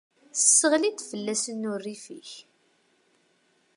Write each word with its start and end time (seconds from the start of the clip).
Sseɣli-d 0.41 0.99
fell-asen 1.09 1.67
urrif-ik! 1.73 2.31